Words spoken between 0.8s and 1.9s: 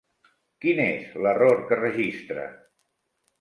és l'error que